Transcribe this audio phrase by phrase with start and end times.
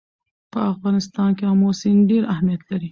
[0.51, 2.79] په افغانستان کې آمو سیند ډېر اهمیت لري.